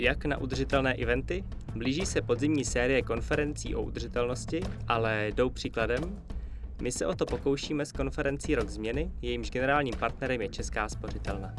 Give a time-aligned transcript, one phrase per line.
[0.00, 1.44] Jak na udržitelné eventy?
[1.74, 6.22] Blíží se podzimní série konferencí o udržitelnosti, ale jdou příkladem?
[6.82, 11.54] My se o to pokoušíme s konferencí Rok změny, jejímž generálním partnerem je Česká spořitelna.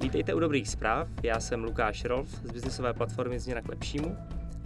[0.00, 4.16] Vítejte u Dobrých zpráv, já jsem Lukáš Rolf z biznisové platformy Změna k lepšímu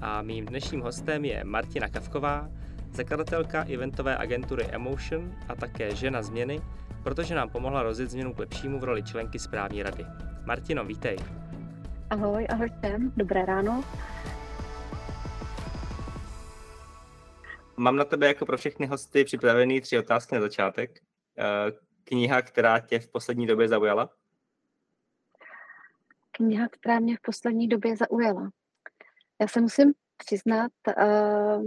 [0.00, 2.48] a mým dnešním hostem je Martina Kavková,
[2.92, 6.60] zakladatelka eventové agentury Emotion a také žena změny,
[7.02, 10.06] protože nám pomohla rozjet změnu k lepšímu v roli členky správní rady.
[10.44, 11.16] Martino, vítej.
[12.10, 13.84] Ahoj, ahoj všem, dobré ráno.
[17.76, 21.00] Mám na tebe jako pro všechny hosty připravený tři otázky na začátek.
[21.38, 21.72] Eh,
[22.04, 24.10] kniha, která tě v poslední době zaujala?
[26.30, 28.50] Kniha, která mě v poslední době zaujala.
[29.40, 31.64] Já se musím přiznat, uh,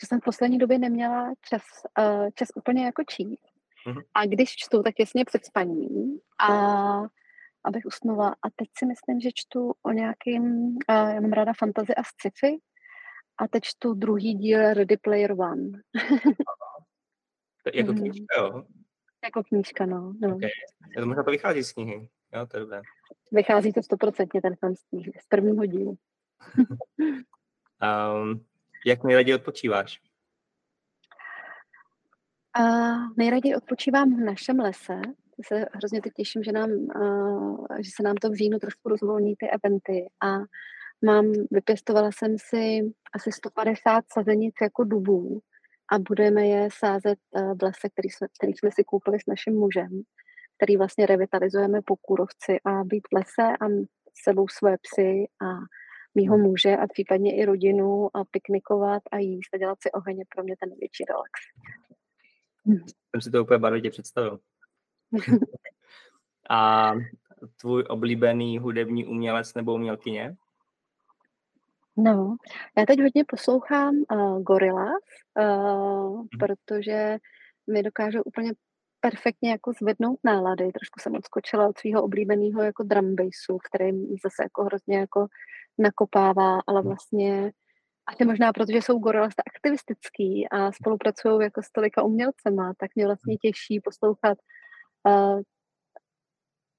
[0.00, 1.62] že jsem v poslední době neměla čas,
[1.98, 3.46] uh, čas úplně jako číst.
[3.86, 4.02] Mm-hmm.
[4.14, 6.20] A když čtu, tak jasně před spaním.
[6.38, 6.48] A
[7.66, 8.28] abych usnula.
[8.28, 12.58] A teď si myslím, že čtu o nějakým, uh, já mám ráda fantazy a sci-fi,
[13.38, 15.70] a teď čtu druhý díl Ready Player One.
[17.74, 18.00] jako mhm.
[18.00, 18.64] knížka, jo?
[19.24, 20.14] Jako knížka, no.
[20.20, 20.36] no.
[20.36, 20.50] Okay.
[20.94, 22.08] To možná to vychází z knihy.
[22.32, 22.82] Jo, to je dobré.
[23.32, 25.98] Vychází to stoprocentně ten film z knihy, z prvního dílu.
[26.58, 28.44] um,
[28.86, 30.00] jak nejraději odpočíváš?
[32.58, 35.00] Uh, nejraději odpočívám v našem lese,
[35.44, 39.34] se hrozně teď těším, že, nám, uh, že se nám to v říjnu trošku rozvolní
[39.36, 40.38] ty eventy a
[41.04, 42.80] mám, vypěstovala jsem si
[43.14, 45.40] asi 150 sazenic jako dubů
[45.92, 49.54] a budeme je sázet uh, v lese, který jsme, který jsme si koupili s naším
[49.54, 50.02] mužem,
[50.56, 55.48] který vlastně revitalizujeme po kůrovci a být v lese a s sebou své psy a
[56.14, 60.44] mýho muže a případně i rodinu a piknikovat a jíst a dělat si oheň pro
[60.44, 61.32] mě ten největší relax.
[63.10, 64.40] Jsem si to úplně barvitě představil.
[66.50, 66.92] A
[67.60, 70.36] tvůj oblíbený hudební umělec nebo umělkyně?
[71.96, 72.36] No,
[72.78, 75.02] já teď hodně poslouchám uh, Gorillaz,
[75.38, 76.28] uh, hmm.
[76.38, 77.18] protože
[77.66, 78.52] mi dokážou úplně
[79.00, 80.72] perfektně jako zvednout nálady.
[80.72, 85.26] Trošku jsem odskočila od svého oblíbeného jako drum bassu, který zase jako hrozně jako
[85.78, 86.88] nakopává, ale mhm.
[86.88, 87.52] vlastně
[88.06, 93.06] a to možná protože jsou Gorillaz aktivistický a spolupracují jako s tolika umělcema, tak mě
[93.06, 93.38] vlastně mhm.
[93.38, 94.38] těší poslouchat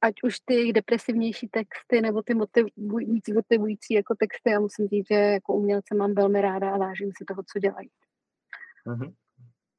[0.01, 5.15] ať už ty depresivnější texty nebo ty motivující, motivující jako texty a musím říct, že
[5.15, 7.89] jako umělce mám velmi ráda a vážím si toho, co dělají.
[8.85, 9.13] Mm-hmm.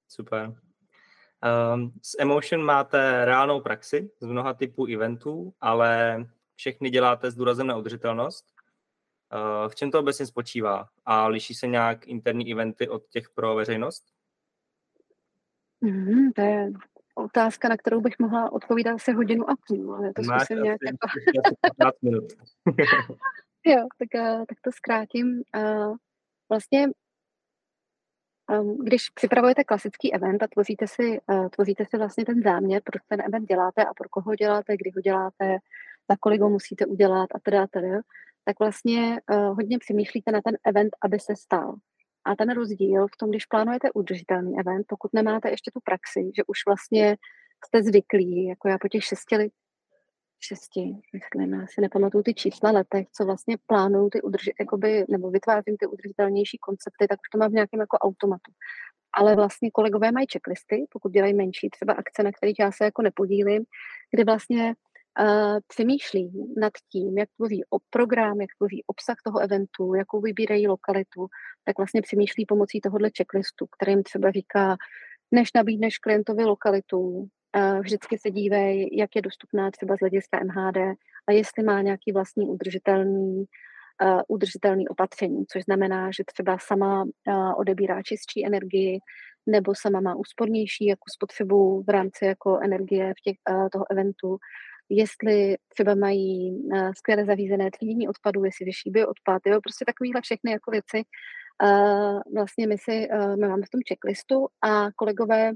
[0.08, 0.54] Super.
[1.74, 7.66] Um, s Emotion máte reálnou praxi z mnoha typů eventů, ale všechny děláte s důrazem
[7.66, 8.46] na udržitelnost.
[9.32, 10.88] Uh, v čem to obecně spočívá?
[11.04, 14.04] A liší se nějak interní eventy od těch pro veřejnost?
[15.80, 16.72] Mm, to je
[17.18, 20.78] otázka, na kterou bych mohla odpovídat asi hodinu a půl, ale to Máš zkusím nějak
[20.86, 21.90] jako...
[22.02, 22.24] minut.
[23.66, 25.42] jo, tak, eh, tak to zkrátím.
[25.56, 25.96] Uh,
[26.48, 26.88] vlastně
[28.60, 33.02] um, když připravujete klasický event a tvoříte si, uh, tvoříte si vlastně ten záměr, proč
[33.08, 35.58] ten event děláte a pro koho děláte, kdy ho děláte,
[36.10, 38.00] za kolik ho musíte udělat a teda, teda
[38.44, 41.74] tak vlastně hodně přemýšlíte na ten event, aby se stal.
[42.28, 46.42] A ten rozdíl v tom, když plánujete udržitelný event, pokud nemáte ještě tu praxi, že
[46.46, 47.16] už vlastně
[47.66, 49.52] jste zvyklí, jako já po těch šesti, let,
[50.40, 50.80] šesti,
[51.12, 55.76] myslím, já si nepamatuju ty čísla letech, co vlastně plánují ty udrži, jakoby, nebo vytvářím
[55.76, 58.52] ty udržitelnější koncepty, tak už to mám v nějakém jako automatu.
[59.12, 63.02] Ale vlastně kolegové mají checklisty, pokud dělají menší třeba akce, na kterých já se jako
[63.02, 63.64] nepodílím,
[64.10, 64.74] kde vlastně
[65.66, 71.26] přemýšlí nad tím, jak tvoří program, jak tvoří obsah toho eventu, jakou vybírají lokalitu,
[71.64, 74.76] tak vlastně přemýšlí pomocí tohohle checklistu, který jim třeba říká,
[75.32, 80.76] než nabídneš klientovi lokalitu, uh, vždycky se dívej, jak je dostupná třeba z hlediska MHD
[81.28, 83.44] a jestli má nějaký vlastní udržitelný
[84.02, 87.04] uh, udržitelný opatření, což znamená, že třeba sama
[87.56, 88.98] odebírá čistší energii,
[89.46, 93.36] nebo sama má úspornější jako spotřebu v rámci jako energie v těch,
[93.72, 94.38] toho eventu,
[94.90, 100.50] jestli třeba mají uh, skvěle zavízené třídění odpadů, jestli řeší bioodpad, jo, prostě takovýhle všechny
[100.50, 101.02] jako věci.
[101.62, 105.52] Uh, vlastně my si, uh, my máme v tom checklistu a kolegové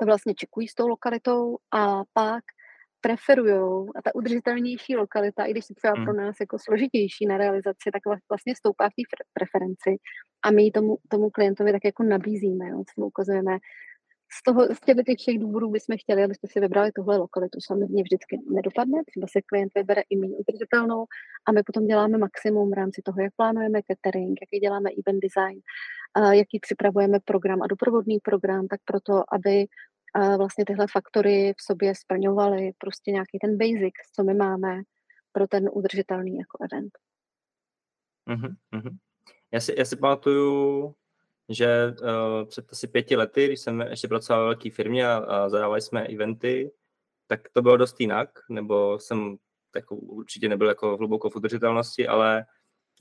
[0.00, 2.44] to vlastně čekují s tou lokalitou a pak
[3.00, 6.16] preferují a ta udržitelnější lokalita, i když je třeba pro hmm.
[6.16, 9.96] nás jako složitější na realizaci, tak vlastně stoupá v té preferenci
[10.44, 13.58] a my tomu, tomu klientovi tak jako nabízíme, jo, co mu ukazujeme,
[14.30, 17.58] z, toho, z těch, těch všech důvodů bychom chtěli, abyste si vybrali tuhle lokalitu.
[17.66, 21.06] Samozřejmě vždycky nedopadne, třeba se klient vybere i méně udržitelnou
[21.46, 25.60] a my potom děláme maximum v rámci toho, jak plánujeme catering, jaký děláme event design,
[26.30, 29.66] jaký připravujeme program a doprovodný program, tak proto, aby
[30.36, 34.82] vlastně tyhle faktory v sobě splňovaly prostě nějaký ten basic, co my máme
[35.32, 36.92] pro ten udržitelný jako event.
[38.30, 38.96] Uh-huh, uh-huh.
[39.52, 40.94] Já, si, já si pamatuju,
[41.48, 45.48] že uh, před asi pěti lety, když jsem ještě pracoval ve velké firmě a, a
[45.48, 46.70] zadávali jsme eventy,
[47.26, 49.36] tak to bylo dost jinak, nebo jsem
[49.76, 52.46] jako, určitě nebyl jako hluboko v udržitelnosti, ale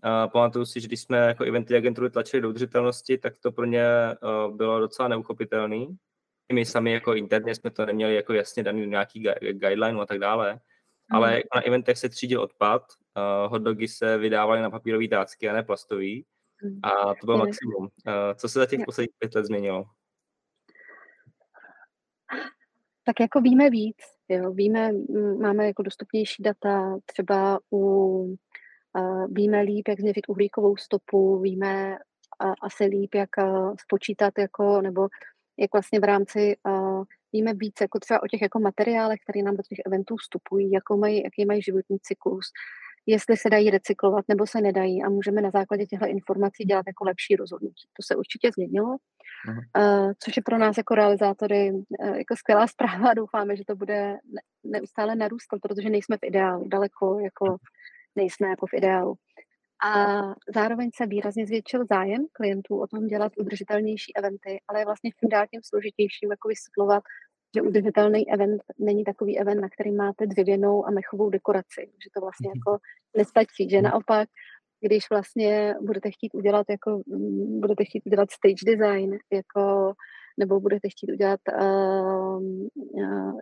[0.05, 3.65] uh, pamatuju si, že když jsme jako eventy agentury tlačili do udržitelnosti, tak to pro
[3.65, 3.85] ně
[4.47, 5.97] uh, bylo docela neuchopitelný.
[6.49, 10.19] I my sami jako interně jsme to neměli jako jasně daný nějaký guideline a tak
[10.19, 10.59] dále, mm.
[11.15, 12.81] ale na eventech se třídil odpad,
[13.17, 16.34] uh, hotdogy se vydávaly na papírové tácky a ne plastový, mm.
[16.83, 17.83] A to bylo maximum.
[17.83, 17.89] Uh,
[18.35, 19.85] co se za těch posledních pět let změnilo?
[23.03, 23.97] Tak jako víme víc,
[24.29, 24.91] jo, víme,
[25.41, 27.77] máme jako dostupnější data, třeba u,
[28.97, 31.97] uh, víme líp, jak změřit uhlíkovou stopu, víme
[32.43, 35.07] uh, asi líp, jak uh, spočítat jako, nebo
[35.59, 37.03] jak vlastně v rámci uh,
[37.33, 40.97] víme víc jako třeba o těch jako materiálech, které nám do těch eventů vstupují, jako
[40.97, 42.45] mají, jaký mají životní cyklus,
[43.05, 47.03] jestli se dají recyklovat nebo se nedají a můžeme na základě těchto informací dělat jako
[47.03, 47.87] lepší rozhodnutí.
[47.93, 53.13] To se určitě změnilo, uh, což je pro nás jako realizátory uh, jako skvělá zpráva.
[53.13, 54.17] Doufáme, že to bude
[54.63, 57.57] neustále narůstat, protože nejsme v ideálu, daleko jako
[58.15, 59.15] nejsme jako v ideálu.
[59.85, 60.21] A
[60.55, 65.29] zároveň se výrazně zvětšil zájem klientů o tom dělat udržitelnější eventy, ale je vlastně tím
[65.29, 67.03] dál tím složitějším jako vysvětlovat,
[67.55, 72.21] že udržitelný event není takový event, na který máte dřevěnou a mechovou dekoraci, že to
[72.21, 72.57] vlastně mhm.
[72.57, 72.81] jako
[73.17, 74.29] nestačí, že naopak,
[74.81, 79.93] když vlastně budete chtít udělat jako, mm, budete chtít udělat stage design, jako,
[80.39, 82.43] nebo budete chtít udělat uh,
[82.75, 83.39] uh,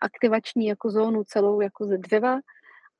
[0.00, 2.38] aktivační jako zónu celou jako ze dřeva,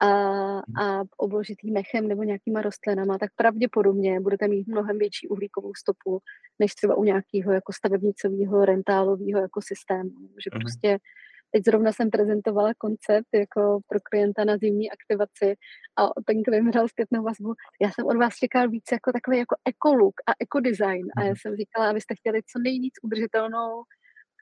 [0.01, 0.79] a, mhm.
[0.79, 6.21] a obložitý mechem nebo nějakýma rostlinama, tak pravděpodobně budete mít mnohem větší uhlíkovou stopu,
[6.59, 10.11] než třeba u nějakého jako stavebnicového rentálového jako systému.
[10.45, 10.61] Že uh-huh.
[10.61, 10.99] prostě
[11.51, 15.55] teď zrovna jsem prezentovala koncept jako pro klienta na zimní aktivaci
[15.97, 17.55] a ten klient dal zpětnou vazbu.
[17.81, 21.37] Já jsem od vás čekal víc jako takový jako ekolook a ekodesign a já mhm.
[21.41, 23.83] jsem říkala, abyste chtěli co nejvíc udržitelnou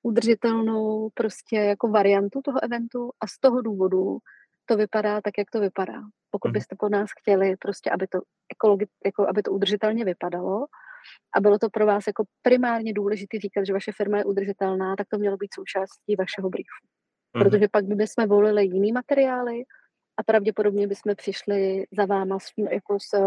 [0.06, 4.19] udržitelnou prostě jako variantu toho eventu a z toho důvodu
[4.65, 6.03] to vypadá tak, jak to vypadá.
[6.31, 6.53] Pokud mhm.
[6.53, 8.19] byste po nás chtěli prostě, aby to,
[8.53, 10.67] ekologi, jako, aby to udržitelně vypadalo
[11.37, 15.09] a bylo to pro vás jako primárně důležité říkat, že vaše firma je udržitelná, tak
[15.09, 16.87] to mělo být součástí vašeho briefu.
[17.37, 17.43] Mm.
[17.43, 19.63] Protože pak by jsme volili jiný materiály
[20.17, 23.19] a pravděpodobně bychom přišli za váma s, jako s,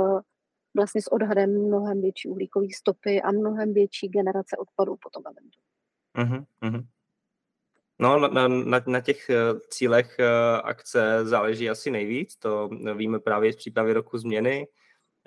[0.76, 5.60] vlastně s odhadem mnohem větší uhlíkové stopy a mnohem větší generace odpadů po tom eventu.
[6.18, 6.88] Mm-hmm.
[8.00, 9.36] No, na, na, na těch eh,
[9.70, 14.68] cílech eh, akce záleží asi nejvíc, to víme právě z přípravy roku změny.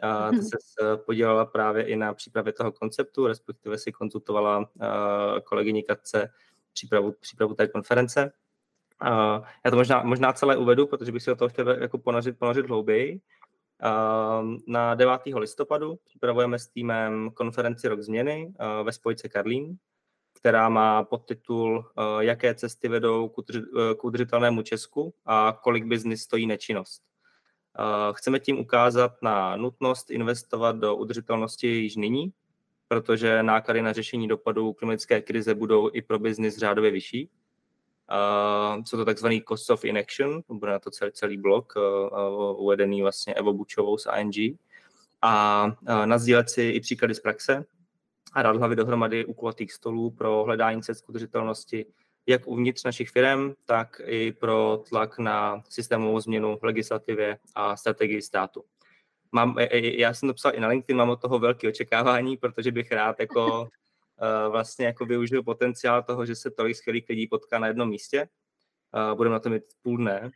[0.03, 5.83] A to se podělala právě i na přípravě toho konceptu, respektive si konzultovala eh, kolegyni
[5.83, 6.33] Katce
[6.73, 8.33] přípravu, přípravu té konference.
[9.65, 12.67] Já to možná, možná celé uvedu, protože bych si o toho chtěl jako ponořit, ponořit
[12.67, 13.21] hlouběji.
[14.67, 15.21] Na 9.
[15.35, 18.53] listopadu připravujeme s týmem konferenci Rok změny
[18.83, 19.79] ve spojce Karlín,
[20.41, 23.61] která má podtitul eh, Jaké cesty vedou eh,
[23.95, 27.03] k udržitelnému Česku a kolik biznis stojí nečinnost.
[27.79, 32.33] Eh, chceme tím ukázat na nutnost investovat do udržitelnosti již nyní,
[32.89, 37.31] protože náklady na řešení dopadů klimatické krize budou i pro biznis řádově vyšší.
[38.85, 41.75] Jsou to takzvaný cost of inaction, bude na to celý, celý blok
[42.57, 44.59] uvedený vlastně Evo Bučovou z ING.
[45.23, 45.67] A
[46.05, 47.65] nazdílet si i příklady z praxe,
[48.33, 51.87] a dát hlavy dohromady u kulatých stolů pro hledání cest udržitelnosti
[52.27, 58.23] jak uvnitř našich firm, tak i pro tlak na systémovou změnu v legislativě a strategii
[58.23, 58.65] státu.
[59.33, 62.37] Mám, e, e, já jsem to psal i na LinkedIn, mám od toho velké očekávání,
[62.37, 63.69] protože bych rád jako
[64.51, 68.29] vlastně jako využil potenciál toho, že se tolik skvělých lidí potká na jednom místě.
[69.15, 70.31] Budeme na to mít půl dne.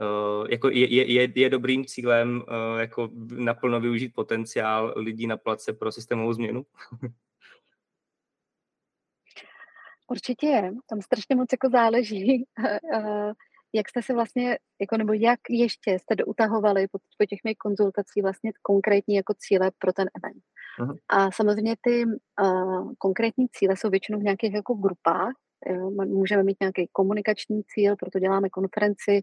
[0.00, 5.72] Uh, jako je, je, je dobrým cílem uh, jako naplno využít potenciál lidí na place
[5.72, 6.62] pro systémovou změnu?
[10.10, 13.32] Určitě je, tam strašně moc jako záleží, uh,
[13.72, 18.22] jak jste se vlastně, jako, nebo jak ještě jste doutahovali po, po těch mých konzultací
[18.22, 20.42] vlastně konkrétní jako cíle pro ten event.
[20.80, 20.96] Uh-huh.
[21.08, 25.32] A samozřejmě ty uh, konkrétní cíle jsou většinou v nějakých jako grupách,
[26.06, 29.20] Můžeme mít nějaký komunikační cíl, proto děláme konferenci,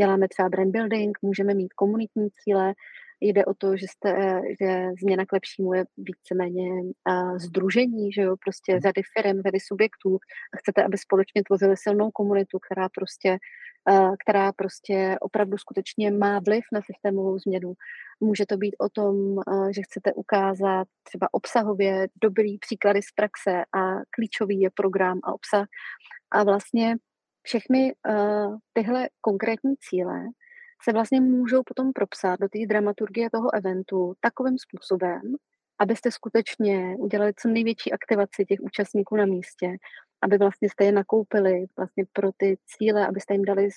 [0.00, 2.74] děláme třeba brand building, můžeme mít komunitní cíle.
[3.20, 8.36] Jde o to, že, jste, že změna k lepšímu je víceméně uh, združení, že jo,
[8.44, 10.18] prostě řady firm, řady subjektů
[10.54, 13.38] a chcete, aby společně tvořili silnou komunitu, která prostě
[14.24, 17.74] která prostě opravdu skutečně má vliv na systémovou změnu.
[18.20, 19.14] Může to být o tom,
[19.74, 25.66] že chcete ukázat třeba obsahově dobrý příklady z praxe a klíčový je program a obsah.
[26.30, 26.96] A vlastně
[27.42, 27.94] všechny
[28.72, 30.20] tyhle konkrétní cíle
[30.82, 35.20] se vlastně můžou potom propsat do té dramaturgie toho eventu takovým způsobem,
[35.78, 39.66] abyste skutečně udělali co největší aktivaci těch účastníků na místě,
[40.22, 43.68] aby vlastně jste je nakoupili vlastně pro ty cíle, abyste jim dali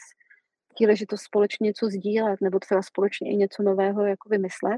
[0.75, 4.77] příležitost společně něco sdílet nebo třeba společně i něco nového jako vymyslet,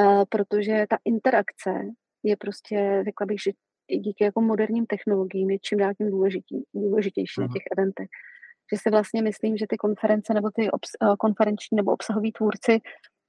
[0.00, 1.70] uh, protože ta interakce
[2.22, 3.50] je prostě, řekla bych, že
[3.90, 8.08] díky jako moderním technologiím je čím dál tím důležitý, důležitější na těch eventech.
[8.72, 12.80] Že si vlastně myslím, že ty konference nebo ty obs- uh, konferenční nebo obsahoví tvůrci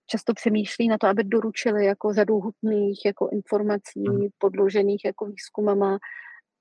[0.09, 4.03] často přemýšlí na to, aby doručili jako řadu hutných jako informací
[4.37, 5.97] podložených jako výzkumama,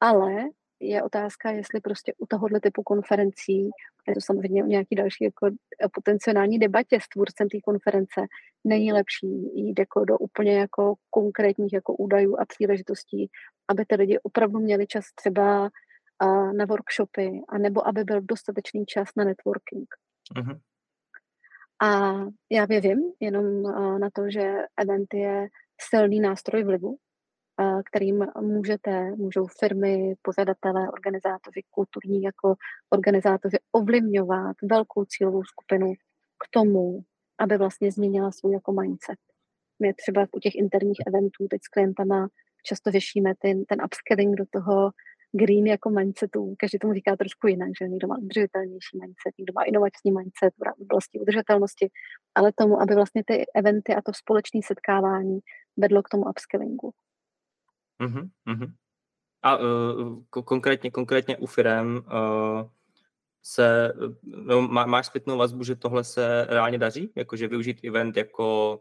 [0.00, 0.32] ale
[0.80, 3.70] je otázka, jestli prostě u tohohle typu konferencí,
[4.08, 5.50] je to samozřejmě o nějaký další jako
[5.94, 8.20] potenciální debatě s tvůrcem té konference,
[8.64, 13.30] není lepší jít jako do úplně jako konkrétních jako údajů a příležitostí,
[13.68, 15.70] aby ty lidi opravdu měli čas třeba
[16.56, 19.88] na workshopy, anebo aby byl dostatečný čas na networking.
[20.36, 20.60] Uh-huh.
[21.82, 22.12] A
[22.50, 23.62] já věřím jenom
[24.00, 25.48] na to, že event je
[25.80, 26.96] silný nástroj vlivu
[27.84, 32.54] kterým můžete, můžou firmy, pořadatelé, organizátoři, kulturní jako
[32.90, 35.92] organizátoři ovlivňovat velkou cílovou skupinu
[36.44, 37.00] k tomu,
[37.38, 39.18] aby vlastně změnila svůj jako mindset.
[39.82, 42.28] My třeba u těch interních eventů teď s klientama
[42.66, 44.90] často řešíme ten, ten upskilling do toho
[45.32, 46.54] green jako mindsetu.
[46.58, 50.82] Každý tomu říká trošku jinak, že někdo má udržitelnější mindset, někdo má inovační mindset v
[50.82, 51.88] oblasti udržitelnosti,
[52.34, 55.38] ale tomu, aby vlastně ty eventy a to společné setkávání
[55.76, 56.90] vedlo k tomu upskillingu.
[58.00, 58.72] Uh-huh, uh-huh.
[59.42, 62.68] A uh, konkrétně, konkrétně u firem uh,
[63.42, 67.12] se, no, má, máš zpětnou vazbu, že tohle se reálně daří?
[67.14, 68.80] Jakože využít event jako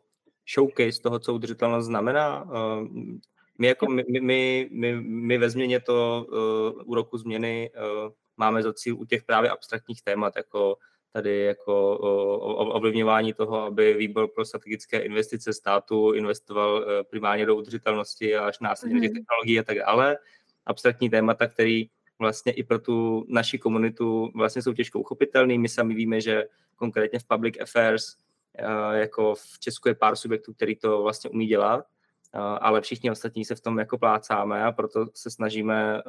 [0.54, 2.44] showcase toho, co udržitelnost znamená?
[2.44, 2.88] Uh,
[3.58, 8.64] my, jako, my, my, my, my ve změně to uh, u roku změny uh, máme
[8.64, 10.78] za cíl u těch právě abstraktních témat, jako
[11.16, 11.98] tady jako
[12.58, 18.60] ovlivňování toho, aby výbor pro strategické investice státu investoval e, primárně do udržitelnosti a až
[18.60, 19.02] následně mm.
[19.02, 20.18] těch technologií a tak dále.
[20.66, 25.58] Abstraktní témata, který vlastně i pro tu naši komunitu vlastně jsou těžko uchopitelný.
[25.58, 26.44] My sami víme, že
[26.76, 28.16] konkrétně v public affairs
[28.58, 31.86] e, jako v Česku je pár subjektů, který to vlastně umí dělat,
[32.34, 36.02] e, ale všichni ostatní se v tom jako plácáme a proto se snažíme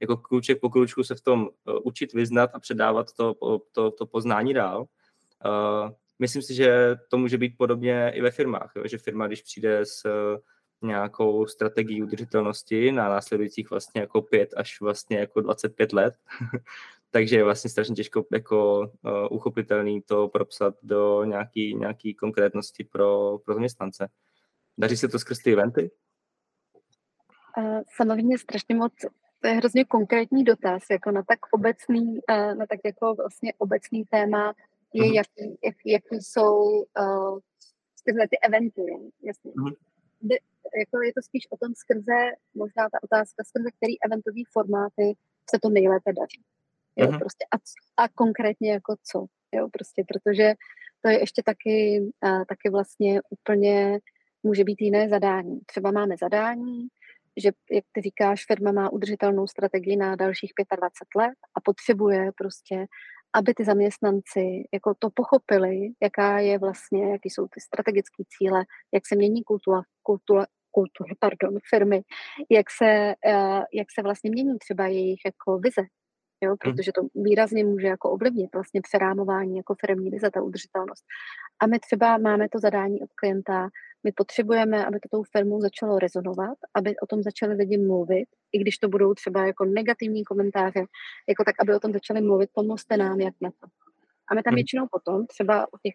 [0.00, 3.34] jako kruček po kručku se v tom uh, učit vyznat a předávat to,
[3.72, 4.80] to, to poznání dál.
[4.80, 8.82] Uh, myslím si, že to může být podobně i ve firmách, jo?
[8.86, 10.40] že firma, když přijde s uh,
[10.82, 16.14] nějakou strategii udržitelnosti na následujících vlastně jako pět až vlastně jako 25 let,
[17.10, 18.88] takže je vlastně strašně těžko jako uh,
[19.30, 24.08] uchopitelný to propsat do nějaký, nějaký konkrétnosti pro, pro zaměstnance.
[24.78, 25.90] Daří se to skrz ty eventy?
[27.58, 28.92] Uh, samozřejmě strašně moc
[29.40, 34.04] to je hrozně konkrétní dotaz, jako na tak obecný, eh, na tak jako vlastně obecný
[34.04, 34.54] téma
[34.92, 35.14] je, uh-huh.
[35.14, 37.38] jaký, jak, jaký jsou uh,
[38.04, 38.82] tyhle ty eventy,
[39.22, 39.52] jasně.
[39.52, 39.76] Uh-huh.
[40.22, 40.36] De,
[40.78, 42.20] jako je to spíš o tom skrze,
[42.54, 45.16] možná ta otázka, skrze který eventový formáty
[45.50, 46.42] se to nejlépe daří.
[46.96, 47.18] Jo, uh-huh.
[47.18, 47.56] prostě a,
[48.02, 50.54] a konkrétně jako co, jo, prostě, protože
[51.02, 54.00] to je ještě taky, uh, taky vlastně úplně
[54.42, 55.60] může být jiné zadání.
[55.66, 56.88] Třeba máme zadání,
[57.40, 62.86] že, jak ty říkáš, firma má udržitelnou strategii na dalších 25 let a potřebuje prostě,
[63.34, 69.06] aby ty zaměstnanci jako to pochopili, jaká je vlastně, jaký jsou ty strategické cíle, jak
[69.06, 72.02] se mění kultura, kultura, kultura pardon, firmy,
[72.50, 75.82] jak se, uh, jak se vlastně mění třeba jejich jako vize,
[76.40, 76.58] jo, mhm.
[76.58, 81.04] protože to výrazně může jako ovlivnit vlastně přerámování jako firmní vize, ta udržitelnost.
[81.60, 83.68] A my třeba máme to zadání od klienta,
[84.04, 88.58] my potřebujeme, aby to tou firmou začalo rezonovat, aby o tom začali lidi mluvit, i
[88.58, 90.84] když to budou třeba jako negativní komentáře,
[91.28, 93.66] jako tak, aby o tom začali mluvit, pomozte nám, jak na to.
[94.30, 94.56] A my tam mhm.
[94.56, 95.94] většinou potom, třeba o těch,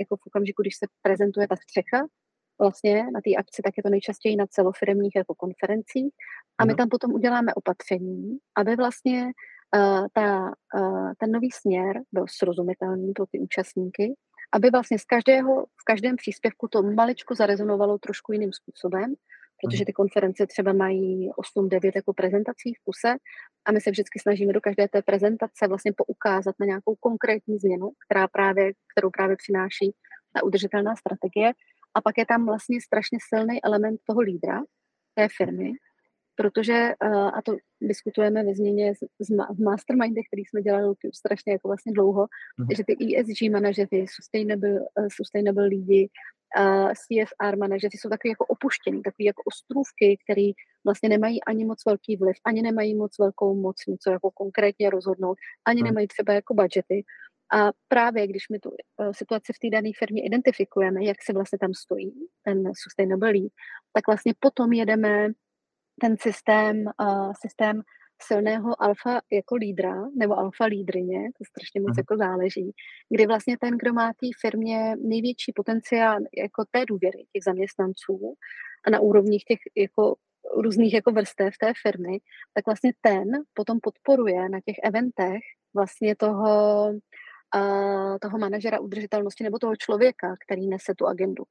[0.00, 2.06] jako v okamžiku, když se prezentuje ta střecha,
[2.60, 6.14] vlastně na té akci, tak je to nejčastěji na celofirmních jako konferencích.
[6.58, 9.32] A my tam potom uděláme opatření, aby vlastně
[10.12, 14.14] ta, uh, ten nový směr byl srozumitelný pro ty účastníky,
[14.52, 19.14] aby vlastně z každého, v každém příspěvku to maličko zarezonovalo trošku jiným způsobem,
[19.62, 19.86] protože mhm.
[19.86, 23.14] ty konference třeba mají 8-9 jako prezentací v kuse
[23.64, 27.90] a my se vždycky snažíme do každé té prezentace vlastně poukázat na nějakou konkrétní změnu,
[28.06, 29.94] která právě, kterou právě přináší
[30.32, 31.52] ta udržitelná strategie.
[31.94, 34.60] A pak je tam vlastně strašně silný element toho lídra
[35.14, 35.72] té firmy,
[36.40, 38.92] protože, uh, a to diskutujeme ve změně
[39.56, 42.26] v mastermindech, který jsme dělali strašně jako vlastně dlouho,
[42.58, 42.66] mm.
[42.76, 46.08] že ty ESG manažery, sustainable, uh, sustainable lidi,
[46.58, 50.52] uh, CSR manažeři jsou takový jako opuštěný, takový jako ostrůvky, který
[50.84, 55.36] vlastně nemají ani moc velký vliv, ani nemají moc velkou moc něco jako konkrétně rozhodnout,
[55.64, 55.86] ani mm.
[55.86, 57.04] nemají třeba jako budgety.
[57.52, 58.76] A právě když my tu uh,
[59.12, 62.12] situaci v té dané firmě identifikujeme, jak se vlastně tam stojí
[62.44, 63.52] ten sustainable lead,
[63.92, 65.28] tak vlastně potom jedeme
[66.00, 67.82] ten systém, uh, systém
[68.22, 71.98] silného alfa jako lídra nebo alfa lídrině, to strašně moc mm.
[71.98, 72.72] jako záleží,
[73.14, 78.34] kdy vlastně ten, kdo má té firmě největší potenciál jako té důvěry těch zaměstnanců
[78.86, 80.14] a na úrovních těch jako
[80.56, 82.18] různých jako vrstev té firmy,
[82.54, 85.42] tak vlastně ten potom podporuje na těch eventech
[85.74, 86.86] vlastně toho,
[87.56, 91.44] uh, toho manažera udržitelnosti nebo toho člověka, který nese tu agendu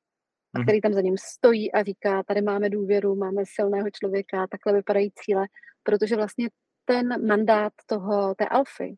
[0.56, 0.66] a mhm.
[0.66, 5.12] který tam za ním stojí a říká, tady máme důvěru, máme silného člověka, takhle vypadají
[5.16, 5.48] cíle,
[5.84, 6.50] protože vlastně
[6.86, 8.96] ten mandát toho, té alfy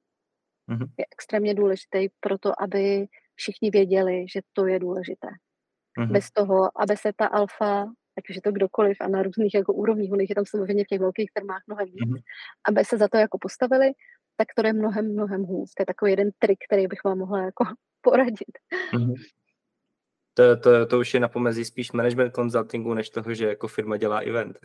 [0.72, 0.88] mm-hmm.
[0.98, 3.06] je extrémně důležitý pro to, aby
[3.36, 5.28] všichni věděli, že to je důležité.
[6.00, 6.12] Mm-hmm.
[6.12, 7.82] Bez toho, aby se ta alfa,
[8.18, 11.00] ať už je to kdokoliv a na různých jako úrovních, je tam samozřejmě v těch
[11.00, 12.22] velkých firmách mnohem víc, mm-hmm.
[12.68, 13.92] aby se za to jako postavili,
[14.38, 15.70] tak to je mnohem, mnohem hůř.
[15.78, 17.64] To je takový jeden trik, který bych vám mohla jako
[18.02, 18.56] poradit.
[18.94, 19.14] Mm-hmm.
[20.34, 23.98] To, to, to už je na pomezí spíš management consultingu, než toho, že jako firma
[23.98, 24.60] dělá event.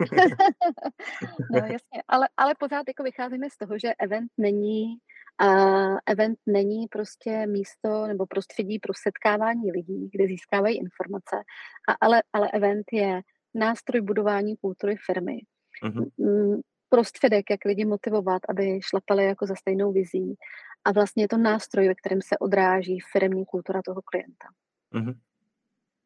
[1.52, 4.96] no jasně, ale, ale pořád jako vycházíme z toho, že event není
[5.42, 11.36] uh, event není prostě místo nebo prostředí pro setkávání lidí, kde získávají informace,
[11.88, 13.20] a, ale, ale event je
[13.54, 15.38] nástroj budování kultury firmy.
[15.84, 16.60] Uh-huh.
[16.88, 20.34] Prostředek, jak lidi motivovat, aby šlapali jako za stejnou vizí.
[20.84, 24.46] A vlastně je to nástroj, ve kterém se odráží firmní kultura toho klienta.
[24.94, 25.14] Mm-hmm.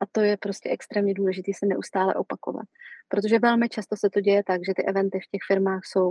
[0.00, 2.66] A to je prostě extrémně důležité se neustále opakovat.
[3.08, 6.08] Protože velmi často se to děje tak, že ty eventy v těch firmách jsou,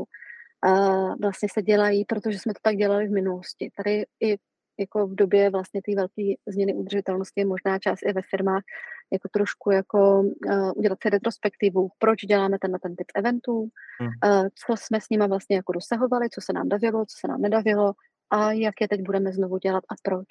[0.65, 3.71] uh, vlastně se dělají, protože jsme to tak dělali v minulosti.
[3.77, 4.37] Tady i
[4.79, 8.63] jako v době vlastně té velké změny udržitelnosti je možná čas i ve firmách
[9.11, 13.67] jako trošku jako uh, udělat si retrospektivu, proč děláme tenhle ten typ eventů,
[13.99, 14.09] hmm.
[14.25, 17.41] uh, co jsme s nimi vlastně jako dosahovali, co se nám davilo, co se nám
[17.41, 17.93] nedavilo
[18.29, 20.27] a jak je teď budeme znovu dělat a proč.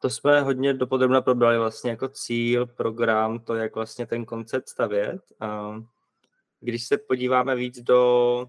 [0.00, 5.20] To jsme hodně dopodrobně probrali vlastně jako cíl, program, to, jak vlastně ten koncept stavět.
[6.60, 8.46] Když se podíváme víc do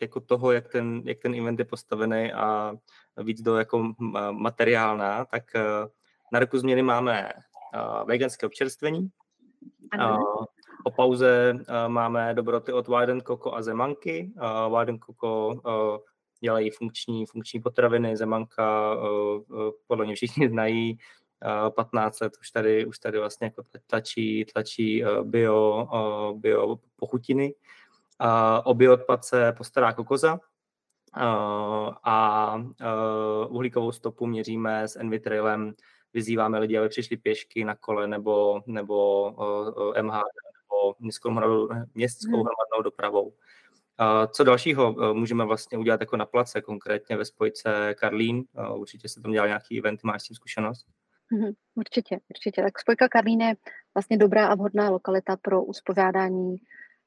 [0.00, 2.74] jako toho, jak ten, jak ten event je postavený a
[3.16, 3.92] víc do jako
[4.30, 5.44] materiálna, tak
[6.32, 7.32] na roku změny máme
[8.04, 9.10] veganské občerstvení.
[9.92, 10.18] Ano.
[10.84, 14.32] O pauze máme dobroty od Wild Coco a Zemanky.
[14.68, 15.60] Wild Coco
[16.40, 18.96] dělají funkční, funkční potraviny, zemanka,
[19.86, 20.98] podle mě všichni znají,
[21.74, 25.88] 15 let už tady, už tady vlastně jako tlačí, tlačí bio,
[26.34, 27.54] bio pochutiny.
[28.64, 30.40] O bioodpad se postará kokoza
[32.04, 32.56] a
[33.48, 35.74] uhlíkovou stopu měříme s Envitrailem,
[36.14, 39.30] vyzýváme lidi, aby přišli pěšky na kole nebo, nebo
[40.02, 40.22] MHD
[40.62, 41.30] nebo městskou,
[41.94, 42.44] městskou hmm.
[42.44, 43.32] hromadnou dopravou.
[44.32, 48.44] Co dalšího eh, můžeme vlastně udělat jako na place, konkrétně ve spojce Karlín?
[48.58, 50.86] Eh, určitě se tam dělal nějaký event, máš s tím zkušenost?
[51.32, 52.62] Mhm, určitě, určitě.
[52.62, 53.54] Tak spojka Karlín je
[53.94, 56.56] vlastně dobrá a vhodná lokalita pro uspořádání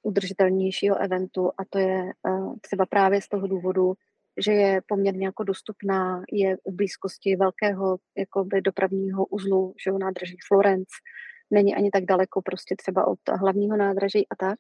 [0.02, 3.94] udržitelnějšího eventu a to je uh, třeba právě z toho důvodu,
[4.38, 10.92] že je poměrně jako dostupná, je u blízkosti velkého jakoby dopravního uzlu, že nádraží Florence,
[11.52, 14.60] není ani tak daleko prostě třeba od hlavního nádraží a tak.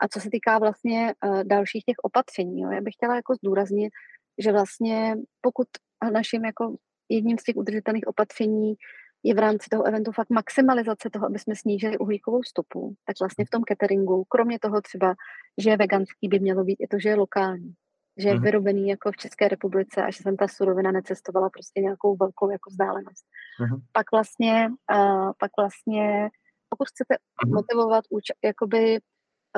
[0.00, 3.92] A co se týká vlastně uh, dalších těch opatření, jo, já bych chtěla jako zdůraznit,
[4.38, 5.68] že vlastně pokud
[6.12, 6.76] naším jako
[7.08, 8.74] jedním z těch udržitelných opatření
[9.22, 13.44] je v rámci toho eventu fakt maximalizace toho, aby jsme snížili uhlíkovou stopu, tak vlastně
[13.44, 15.14] v tom cateringu, kromě toho třeba,
[15.58, 17.72] že je veganský, by mělo být i to, že je lokální,
[18.18, 18.42] že je uh-huh.
[18.42, 22.70] vyrobený jako v České republice a že jsem ta surovina necestovala prostě nějakou velkou jako
[22.70, 23.24] vzdálenost.
[23.60, 23.80] Uh-huh.
[23.92, 26.30] Pak vlastně, uh, pak vlastně,
[26.68, 27.54] pokud chcete uh-huh.
[27.54, 28.98] motivovat uč- jakoby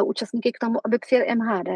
[0.05, 1.69] účastníky k tomu, aby přijeli MHD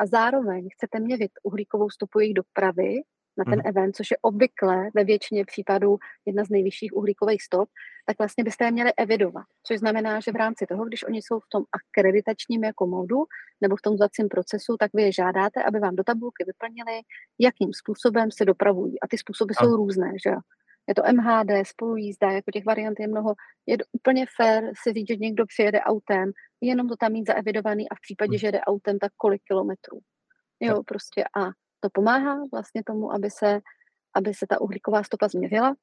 [0.00, 2.94] a zároveň chcete měřit uhlíkovou stopu jejich dopravy
[3.38, 3.68] na ten hmm.
[3.68, 7.68] event, což je obvykle ve většině případů jedna z nejvyšších uhlíkových stop,
[8.06, 9.44] tak vlastně byste je měli evidovat.
[9.66, 13.16] Což znamená, že v rámci toho, když oni jsou v tom akreditačním jako modu
[13.60, 17.00] nebo v tom zacím procesu, tak vy je žádáte, aby vám do tabulky vyplnili,
[17.38, 19.00] jakým způsobem se dopravují.
[19.00, 19.64] A ty způsoby a.
[19.64, 20.40] jsou různé, že jo
[20.88, 23.34] je to MHD, spolujízda, jako těch variant je mnoho.
[23.66, 27.94] Je úplně fair si říct, že někdo přijede autem, jenom to tam mít zaevidovaný a
[27.94, 28.38] v případě, hmm.
[28.38, 29.98] že jede autem, tak kolik kilometrů.
[30.60, 31.44] Jo, prostě a
[31.80, 33.60] to pomáhá vlastně tomu, aby se,
[34.14, 35.74] aby se ta uhlíková stopa změřila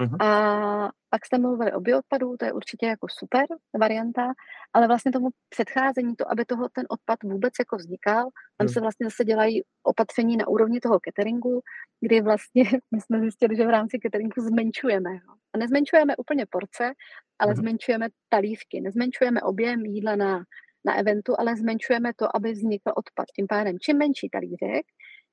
[0.00, 0.26] Uh-huh.
[0.26, 3.46] A pak jste mluvili o bioodpadu, to je určitě jako super
[3.80, 4.32] varianta,
[4.72, 8.24] ale vlastně tomu předcházení, to, aby toho ten odpad vůbec jako vznikal,
[8.56, 8.72] tam uh-huh.
[8.72, 11.60] se vlastně zase dělají opatření na úrovni toho cateringu,
[12.00, 15.10] kdy vlastně my jsme zjistili, že v rámci cateringu zmenšujeme.
[15.54, 16.92] A nezmenšujeme úplně porce,
[17.38, 17.56] ale uh-huh.
[17.56, 20.44] zmenšujeme talívky, nezmenšujeme objem jídla na,
[20.84, 23.26] na eventu, ale zmenšujeme to, aby vznikl odpad.
[23.36, 24.86] Tím pádem, čím menší talířek,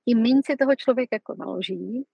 [0.05, 2.05] tím méně si toho člověk jako naloží,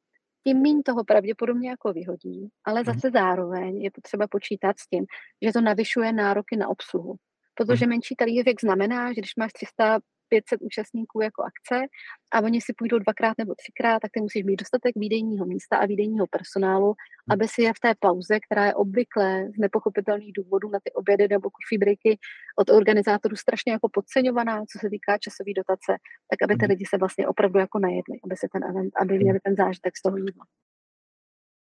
[0.48, 2.94] tím méně toho pravděpodobně jako vyhodí, ale mhm.
[2.94, 5.06] zase zároveň je potřeba počítat s tím,
[5.42, 7.16] že to navyšuje nároky na obsluhu.
[7.56, 7.90] Protože mhm.
[7.90, 11.88] menší talířek znamená, že když máš 300 500 účastníků jako akce
[12.34, 15.86] a oni si půjdou dvakrát nebo třikrát, tak ty musíš mít dostatek výdejního místa a
[15.86, 17.34] výdejního personálu, hmm.
[17.34, 21.28] aby si je v té pauze, která je obvykle z nepochopitelných důvodů na ty obědy
[21.28, 22.20] nebo coffee breaky
[22.60, 25.92] od organizátorů strašně jako podceňovaná, co se týká časové dotace,
[26.30, 26.70] tak aby ty hmm.
[26.70, 29.24] lidi se vlastně opravdu jako najedli, aby si ten event, aby hmm.
[29.24, 30.46] měli ten zážitek z toho jídla.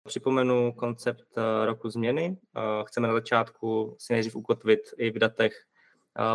[0.08, 2.38] Připomenu koncept eh, roku změny.
[2.58, 5.54] Eh, chceme na začátku si nejdřív ukotvit i v datech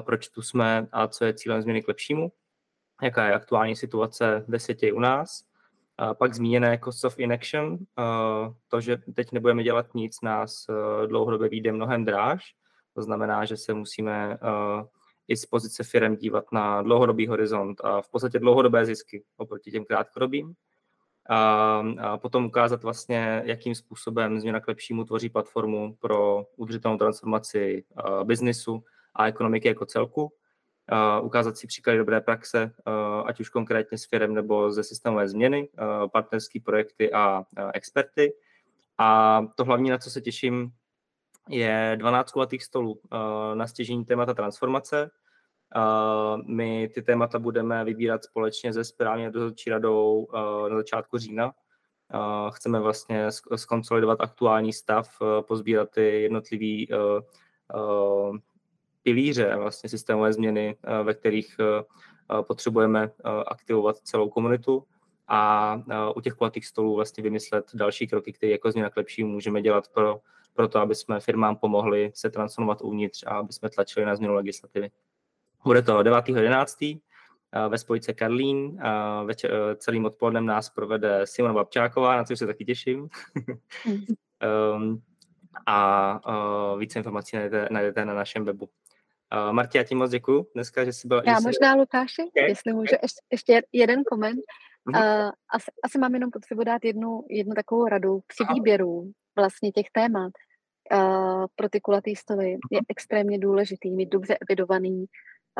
[0.00, 2.32] proč tu jsme a co je cílem změny k lepšímu,
[3.02, 5.44] jaká je aktuální situace ve světě u nás.
[5.98, 7.78] A pak zmíněné cost of inaction,
[8.68, 10.66] to, že teď nebudeme dělat nic, nás
[11.06, 12.54] dlouhodobě vyjde mnohem dráž,
[12.94, 14.38] to znamená, že se musíme
[15.28, 19.84] i z pozice firm dívat na dlouhodobý horizont a v podstatě dlouhodobé zisky oproti těm
[19.84, 20.54] krátkodobým.
[21.30, 27.84] A, a potom ukázat vlastně, jakým způsobem změna k lepšímu tvoří platformu pro udržitelnou transformaci
[28.24, 28.84] biznisu,
[29.14, 34.04] a ekonomiky jako celku, uh, ukázat si příklady dobré praxe, uh, ať už konkrétně s
[34.04, 37.44] firem nebo ze systémové změny, uh, partnerské projekty a
[37.74, 38.32] experty.
[38.98, 40.72] A to hlavní, na co se těším,
[41.48, 43.00] je 12 kulatých stolů
[43.54, 45.10] na stěžení témata transformace.
[46.46, 50.28] My ty témata budeme vybírat společně se správně dozorčí radou
[50.68, 51.52] na začátku října.
[52.50, 58.36] Chceme vlastně skonsolidovat aktuální stav, pozbírat ty jednotlivý uh,
[59.10, 61.84] pilíře vlastně systémové změny, eh, ve kterých eh,
[62.38, 63.10] eh, potřebujeme
[63.46, 64.84] aktivovat celou komunitu
[65.28, 65.82] a
[66.16, 69.88] u těch kulatých stolů vlastně vymyslet další kroky, které jako změna k lepšímu můžeme dělat
[69.88, 70.20] pro,
[70.54, 74.34] pro to, aby jsme firmám pomohli se transformovat uvnitř a aby jsme tlačili na změnu
[74.34, 74.90] legislativy.
[75.64, 77.00] Bude to 9.11.
[77.68, 78.78] ve spojce Karlín.
[79.24, 83.08] Večer, celým odpolednem nás provede Simona Babčáková, na což se taky těším.
[84.74, 85.02] um,
[85.66, 86.20] a
[86.72, 88.68] uh, více informací najdete, najdete na našem webu.
[89.34, 91.22] Uh, Marti, já ti moc děkuji dneska, že jsi byla...
[91.26, 92.48] Já možná, Lukáši, okay.
[92.48, 94.40] jestli můžu, ještě, ještě jeden koment.
[94.88, 99.86] Uh, asi, asi mám jenom potřebu dát jednu, jednu takovou radu při výběru vlastně těch
[99.92, 100.32] témat
[100.92, 102.50] uh, pro ty kulatý stoly.
[102.70, 105.04] Je extrémně důležitý mít dobře evidovaný,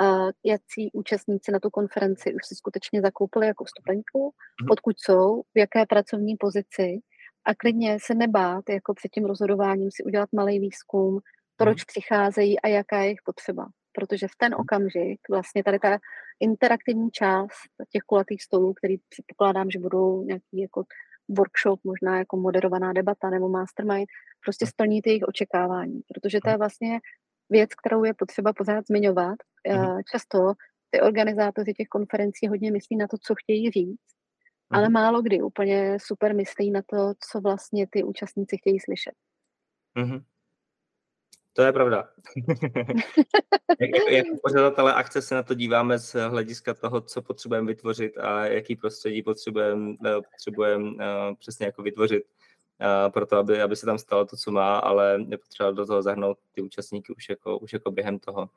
[0.00, 4.72] uh, jaký účastníci na tu konferenci už si skutečně zakoupili jako stupenku, uh-huh.
[4.72, 7.00] odkud jsou, v jaké pracovní pozici
[7.44, 11.20] a klidně se nebát jako před tím rozhodováním si udělat malý výzkum,
[11.61, 11.85] proč hmm.
[11.87, 13.66] přicházejí a jaká je jejich potřeba.
[13.92, 15.99] Protože v ten okamžik vlastně tady ta
[16.40, 17.61] interaktivní část
[17.92, 20.85] těch kulatých stolů, který předpokládám, že budou nějaký jako
[21.29, 24.09] workshop, možná jako moderovaná debata nebo mastermind,
[24.44, 26.01] prostě splní ty jejich očekávání.
[26.14, 27.01] Protože to je vlastně
[27.51, 29.37] věc, kterou je potřeba pořád zmiňovat.
[30.12, 30.38] Často
[30.90, 34.07] ty organizátoři těch konferencí hodně myslí na to, co chtějí říct,
[34.70, 39.14] ale málo kdy úplně super myslí na to, co vlastně ty účastníci chtějí slyšet.
[39.99, 40.23] Mm-hmm.
[41.61, 42.09] To je pravda.
[43.81, 48.18] jak, jako, jako pořadatelé akce se na to díváme z hlediska toho, co potřebujeme vytvořit
[48.18, 50.96] a jaký prostředí potřebujeme eh, potřebujem, uh,
[51.38, 55.18] přesně jako vytvořit uh, pro to, aby, aby se tam stalo to, co má, ale
[55.29, 58.49] je potřeba do toho zahrnout ty účastníky už jako, už jako během toho.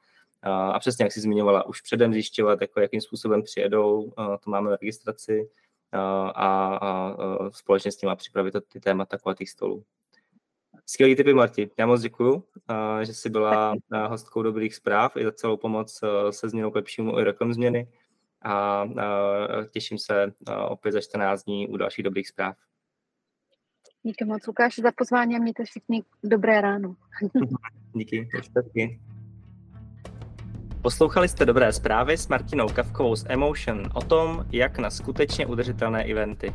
[0.42, 4.78] A přesně, jak jsi zmiňovala, už předem zjišťovat, jako jakým způsobem přijedou, to máme v
[4.82, 5.50] registraci
[5.92, 9.84] a, a uh, společně s nimi připravit ty témata kulatých stolů.
[10.94, 11.70] Skvělý typy, Marti.
[11.78, 12.44] Já moc děkuju,
[13.04, 13.76] že jsi byla
[14.08, 17.88] hostkou dobrých zpráv i za celou pomoc se změnou k lepšímu i rokem změny
[18.42, 18.84] a
[19.72, 20.34] těším se
[20.68, 22.56] opět za 14 dní u dalších dobrých zpráv.
[24.04, 26.96] Díky moc, Lukáš, za pozvání a mějte všichni dobré ráno.
[27.94, 29.00] Díky, taky.
[30.82, 36.04] Poslouchali jste dobré zprávy s Martinou Kavkovou z Emotion o tom, jak na skutečně udržitelné
[36.04, 36.54] eventy.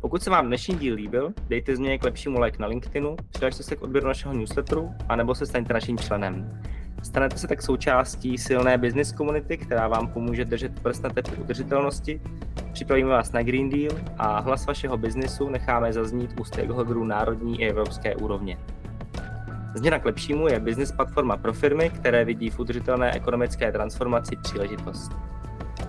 [0.00, 3.76] Pokud se vám dnešní díl líbil, dejte změně k lepšímu like na LinkedInu, přihlašte se
[3.76, 6.62] k odběru našeho newsletteru, anebo se staňte naším členem.
[7.02, 12.20] Stanete se tak součástí silné business komunity, která vám pomůže držet prst na tepu udržitelnosti.
[12.72, 17.68] Připravíme vás na Green Deal a hlas vašeho biznesu necháme zaznít u stakeholderů národní i
[17.68, 18.58] evropské úrovně.
[19.74, 25.12] Změna k lepšímu je business platforma pro firmy, které vidí v udržitelné ekonomické transformaci příležitost.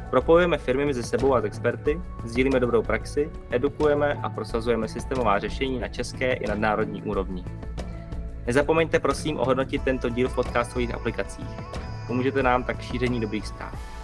[0.09, 5.79] Propojujeme firmy mezi sebou a s experty, sdílíme dobrou praxi, edukujeme a prosazujeme systémová řešení
[5.79, 7.45] na české i nadnárodní úrovni.
[8.47, 11.49] Nezapomeňte prosím ohodnotit tento díl v podcastových aplikacích.
[12.07, 13.98] Pomůžete nám tak šíření dobrých zpráv.